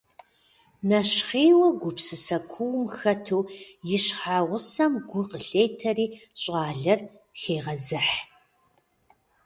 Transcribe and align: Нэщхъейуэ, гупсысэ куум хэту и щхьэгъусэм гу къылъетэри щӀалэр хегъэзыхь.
Нэщхъейуэ, 0.87 1.67
гупсысэ 1.81 2.37
куум 2.51 2.85
хэту 2.97 3.39
и 3.95 3.99
щхьэгъусэм 4.03 4.93
гу 5.09 5.21
къылъетэри 5.31 6.05
щӀалэр 6.41 6.99
хегъэзыхь. 7.39 8.15